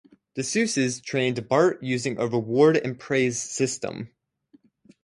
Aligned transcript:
The 0.33 0.41
Seuses 0.41 0.99
trained 0.99 1.47
Bart 1.47 1.83
using 1.83 2.17
a 2.17 2.25
reward 2.25 2.75
and 2.75 2.97
praise 2.99 3.39
system. 3.39 4.09